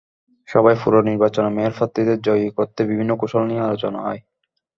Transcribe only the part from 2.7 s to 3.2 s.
বিভিন্ন